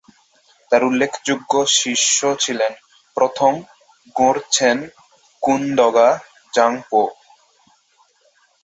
[0.71, 1.51] তার উল্লেখযোগ্য
[1.79, 2.73] শিষ্য ছিলেন
[3.17, 3.53] প্রথম
[4.07, 4.77] ঙ্গোর-ছেন
[5.43, 7.03] কুন-দ্গা'-ব্জাং-পো।